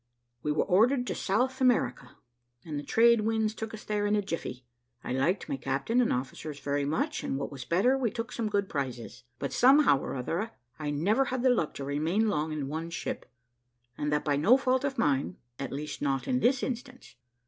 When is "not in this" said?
16.01-16.63